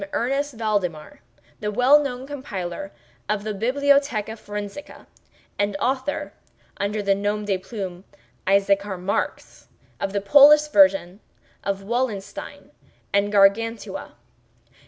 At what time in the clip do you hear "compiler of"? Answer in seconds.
2.25-3.43